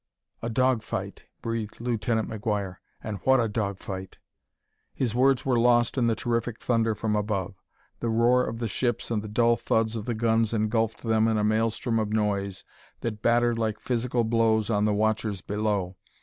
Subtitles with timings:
[0.41, 4.17] "A dog fight!" breathed Lieutenant McGuire; "and what a dog fight!"
[4.95, 7.53] His words were lost in the terrific thunder from above:
[7.99, 11.37] the roar of the ships and the dull thuds of the guns engulfed them in
[11.37, 12.65] a maelstrom of noise
[13.01, 15.97] that battered like physical blows on the watchers below.